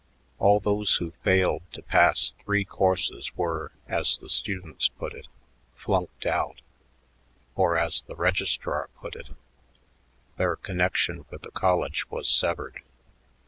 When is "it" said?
5.13-5.27, 9.15-9.29